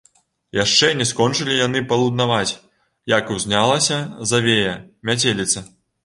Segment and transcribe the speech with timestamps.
[0.59, 2.53] Яшчэ не скончылі яны палуднаваць,
[3.13, 3.97] як узнялася
[4.31, 4.73] завея,
[5.11, 5.63] мяцеліца.